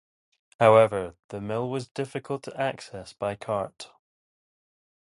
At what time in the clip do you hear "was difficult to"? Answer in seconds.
1.69-2.59